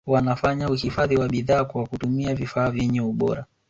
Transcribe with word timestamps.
wanafanya 0.07 0.69
uhifadhi 0.69 1.17
wa 1.17 1.27
bidhaa 1.27 1.63
kwa 1.65 1.87
kutumia 1.87 2.35
vifaa 2.35 2.69
vyenye 2.71 3.01
ubora 3.01 3.45